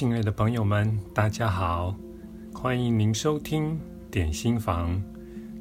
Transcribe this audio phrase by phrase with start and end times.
[0.00, 1.94] 亲爱的朋友们，大家好，
[2.54, 3.78] 欢迎您收听
[4.10, 4.98] 点心房。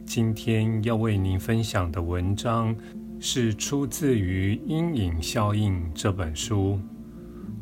[0.06, 2.74] 今天要为您分享的文章
[3.20, 6.80] 是出自于《阴影效应》这本书，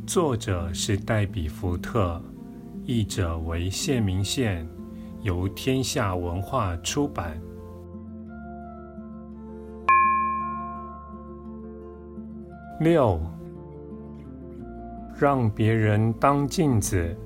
[0.06, 2.22] 作者是黛比·福特，
[2.86, 4.64] 译者为谢明宪，
[5.24, 7.42] 由天下文化出版。
[12.80, 13.20] 六。
[15.20, 17.18] 让别人当镜子，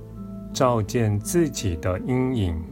[0.53, 2.63] 照见自己的阴影。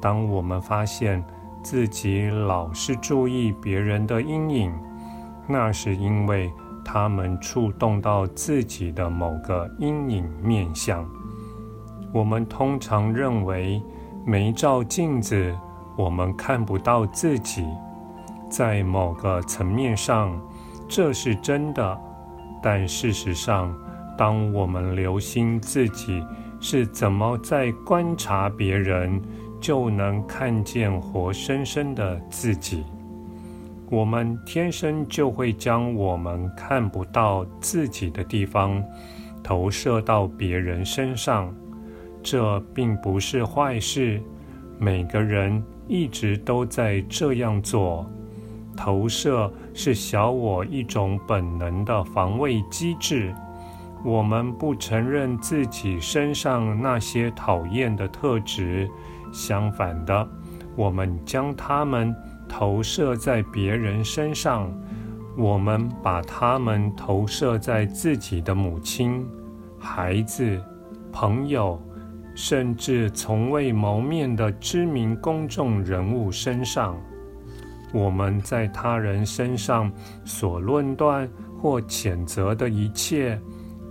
[0.00, 1.22] 当我们发现
[1.62, 4.72] 自己老是注意别人的阴影，
[5.46, 6.50] 那是因为
[6.82, 11.06] 他们触动到自己的某个阴影面向。
[12.14, 13.82] 我们通常认为
[14.24, 15.54] 没照镜子，
[15.98, 17.66] 我们看不到自己。
[18.48, 20.34] 在某个层面上，
[20.88, 22.00] 这是真的。
[22.62, 23.74] 但事实上，
[24.16, 26.22] 当我们留心自己
[26.60, 29.20] 是怎么在观察别人，
[29.60, 32.84] 就能看见活生生的自己。
[33.90, 38.82] 我们天生就会将我们看不到自己的地方
[39.42, 41.52] 投射到别人身上，
[42.22, 44.22] 这并不是坏事。
[44.78, 48.08] 每个人一直都在这样做。
[48.82, 53.30] 投射是小我一种本能的防卫机制。
[54.02, 58.88] 我们不承认自己身上那些讨厌的特质，
[59.30, 60.26] 相反的，
[60.74, 62.16] 我们将它们
[62.48, 64.72] 投射在别人身上。
[65.36, 69.28] 我们把它们投射在自己的母亲、
[69.78, 70.58] 孩子、
[71.12, 71.78] 朋友，
[72.34, 76.96] 甚至从未谋面的知名公众人物身上。
[77.92, 79.90] 我们在他人身上
[80.24, 81.28] 所论断
[81.60, 83.38] 或谴责的一切，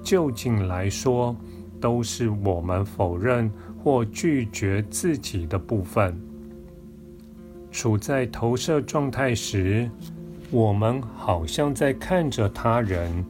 [0.03, 1.35] 究竟来说，
[1.79, 3.51] 都是我们否认
[3.83, 6.19] 或拒绝自己的部分。
[7.71, 9.89] 处在投射状态时，
[10.49, 13.23] 我们好像在看着他人，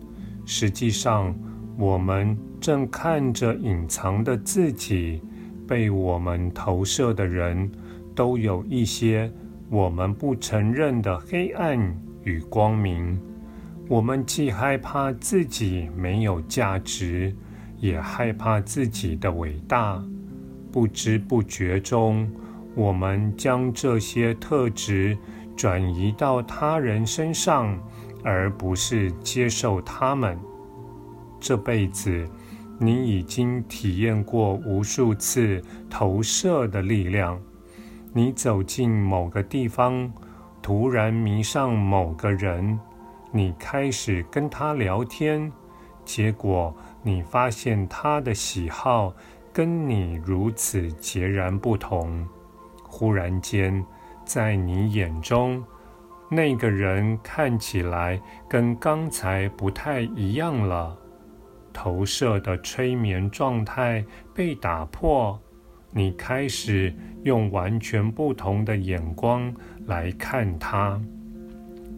[0.46, 1.36] 实际上，
[1.78, 5.22] 我们正看着隐藏的自己。
[5.68, 7.72] 被我们投射的人，
[8.16, 9.31] 都有一些。
[9.69, 11.80] 我们不承认的黑暗
[12.24, 13.22] 与光明，
[13.88, 17.35] 我们既害怕自己没有价值，
[17.78, 20.03] 也害怕自己的伟大。
[20.72, 22.28] 不知不觉中，
[22.75, 25.16] 我们将这些特质
[25.56, 27.78] 转移到他人身上，
[28.24, 30.36] 而不是接受他们。
[31.40, 32.28] 这辈子，
[32.80, 37.40] 你已经体验过无数次投射的力量。
[38.12, 40.12] 你走进某个地方，
[40.62, 42.80] 突然迷上某个人，
[43.31, 45.52] 你开始跟他聊天，
[46.03, 49.14] 结果你发现他的喜好
[49.53, 52.28] 跟你如此截然不同。
[52.84, 53.86] 忽然间，
[54.25, 55.64] 在你眼中，
[56.30, 58.19] 那个人看起来
[58.50, 60.98] 跟刚才不太一样了，
[61.72, 64.03] 投射的催眠状态
[64.34, 65.40] 被打破。
[65.91, 69.53] 你开始用完全不同的眼光
[69.85, 71.00] 来看他。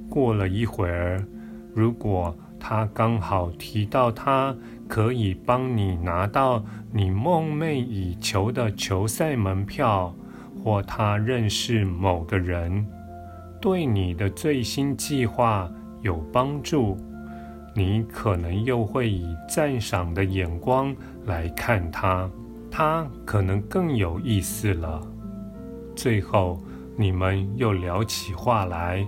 [0.09, 1.25] 过了一会儿，
[1.74, 4.56] 如果他刚好提到他
[4.88, 10.13] 可以帮你拿到你梦寐以求的球赛门票，
[10.63, 12.85] 或他认识某个人，
[13.59, 15.72] 对你的最新计划
[16.02, 16.97] 有帮助，
[17.73, 22.29] 你可能又会以赞赏的眼光来看他。
[22.72, 25.06] 他可能更有意思了。
[25.94, 26.58] 最后，
[26.96, 29.06] 你们又聊起话来，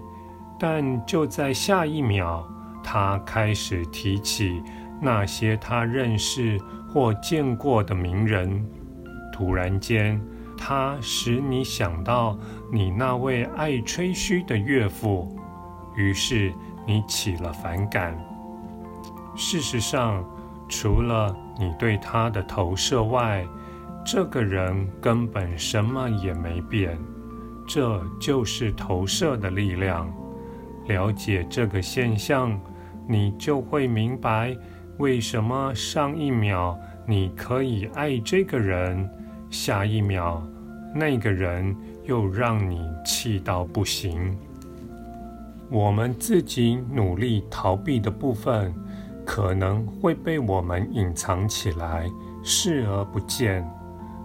[0.59, 2.43] 但就在下一秒，
[2.83, 4.61] 他开始提起
[5.01, 6.59] 那些他认识
[6.89, 8.63] 或见过的名人。
[9.31, 10.21] 突然间，
[10.57, 12.37] 他使你想到
[12.71, 15.35] 你那位爱吹嘘的岳父，
[15.95, 16.53] 于是
[16.85, 18.15] 你起了反感。
[19.35, 20.23] 事实上，
[20.69, 23.45] 除了你对他的投射外，
[24.05, 26.97] 这个人根本什么也没变。
[27.67, 30.11] 这就是投射的力量。
[30.87, 32.59] 了解这个现象，
[33.07, 34.55] 你就会明白
[34.97, 36.77] 为什么上一秒
[37.07, 39.09] 你可以爱这个人，
[39.49, 40.45] 下一秒
[40.93, 41.73] 那个人
[42.03, 44.37] 又让你气到不行。
[45.69, 48.73] 我们自己努力逃避的部分，
[49.25, 52.09] 可能会被我们隐藏起来，
[52.43, 53.67] 视而不见。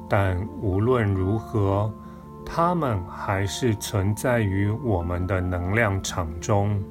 [0.08, 1.92] 但无论如何，
[2.44, 6.82] 它们还是存在于我们的能量场中。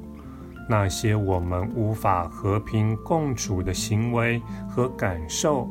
[0.68, 5.68] 那些我们无法和平共处的行为和感受，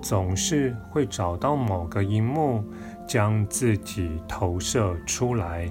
[0.00, 2.64] 总是会找到某个荧幕，
[3.08, 5.70] 将自己投射出来。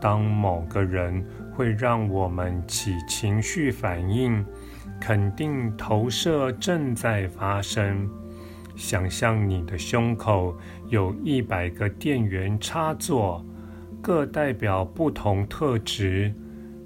[0.00, 4.46] 当某个人会让我们起情绪反应，
[5.06, 8.08] 肯定投射正在发生。
[8.74, 10.56] 想象你的胸口
[10.88, 13.44] 有一百个电源插座，
[14.00, 16.32] 各代表不同特质。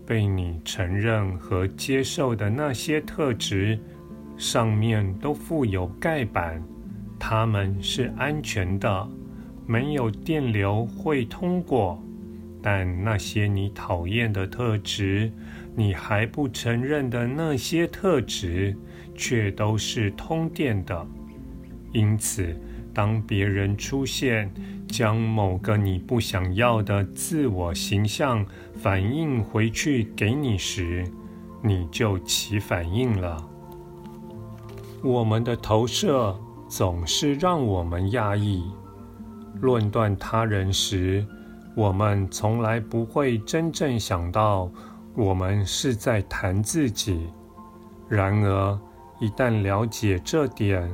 [0.05, 3.79] 被你承认和接受的那些特质，
[4.37, 6.61] 上面都附有盖板，
[7.21, 9.09] 它们是安全的，
[9.65, 12.03] 没有电流会通过。
[12.61, 15.31] 但那些你讨厌的特质，
[15.79, 18.77] 你还不承认的那些特质，
[19.15, 21.07] 却都是通电的。
[21.93, 22.53] 因此，
[22.93, 24.53] 当别人出现，
[24.89, 28.45] 将某个你不想要的自我形象
[28.75, 31.05] 反映回去给你时，
[31.63, 33.49] 你就起反应了。
[35.01, 36.37] 我们的投射
[36.69, 38.65] 总是让我们压抑。
[39.61, 41.25] 论断他人时，
[41.77, 44.69] 我们从来不会真正想到，
[45.19, 47.29] 我们是在谈自己。
[48.09, 48.81] 然而，
[49.19, 50.89] 一旦了解这点，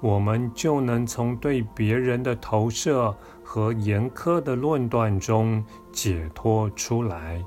[0.00, 5.62] 我们就能从对别人的投射和严苛的论断中
[5.92, 7.44] 解脱出来。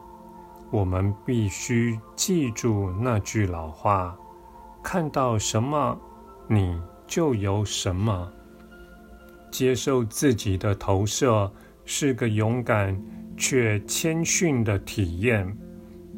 [0.70, 4.16] 我们必须记住那句老话：
[4.84, 6.00] 看到什么，
[6.48, 8.32] 你就有什么。
[9.50, 11.52] 接受自己的投射。
[11.84, 12.96] 是个勇敢
[13.36, 15.58] 却谦逊的体验。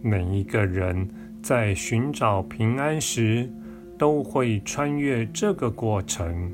[0.06, 1.08] 每一个人
[1.42, 3.50] 在寻找平安时，
[3.98, 6.52] 都会穿越这个过程。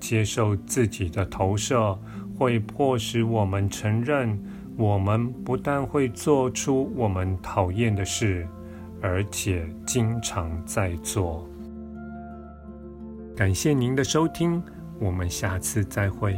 [0.00, 1.96] 接受自己的投射，
[2.34, 4.38] 会迫使我们承认，
[4.78, 8.48] 我们不但会做出我们讨厌的事，
[9.02, 11.46] 而且经常在做。
[13.36, 14.62] 感谢您的收听，
[14.98, 16.34] 我们下次再会。